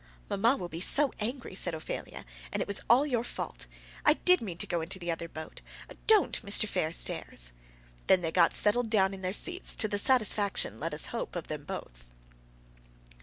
"Mamma 0.31 0.55
will 0.57 0.67
be 0.67 0.81
so 0.81 1.13
angry," 1.19 1.53
said 1.53 1.75
Ophelia, 1.75 2.25
"and 2.51 2.59
it 2.59 2.67
was 2.67 2.81
all 2.89 3.05
your 3.05 3.23
fault. 3.23 3.67
I 4.03 4.13
did 4.13 4.41
mean 4.41 4.57
to 4.57 4.65
go 4.65 4.81
into 4.81 4.97
the 4.97 5.11
other 5.11 5.27
boat. 5.29 5.61
Don't, 6.07 6.43
Mr. 6.43 6.67
Fairstairs." 6.67 7.51
Then 8.07 8.21
they 8.21 8.31
got 8.31 8.55
settled 8.55 8.89
down 8.89 9.13
in 9.13 9.21
their 9.21 9.31
seats, 9.31 9.75
to 9.75 9.87
the 9.87 9.99
satisfaction, 9.99 10.79
let 10.79 10.95
us 10.95 11.05
hope, 11.13 11.35
of 11.35 11.49
them 11.49 11.65
both. 11.65 12.07